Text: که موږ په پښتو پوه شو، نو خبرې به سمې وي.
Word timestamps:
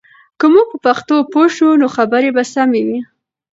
که 0.39 0.45
موږ 0.53 0.67
په 0.71 0.77
پښتو 0.85 1.15
پوه 1.31 1.47
شو، 1.55 1.69
نو 1.81 1.87
خبرې 1.95 2.29
به 2.35 2.43
سمې 2.53 2.81
وي. 2.87 2.99